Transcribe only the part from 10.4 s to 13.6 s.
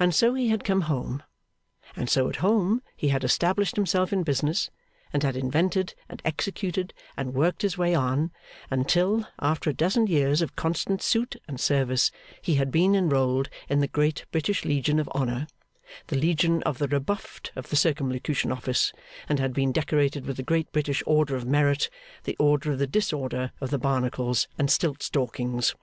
of constant suit and service, he had been enrolled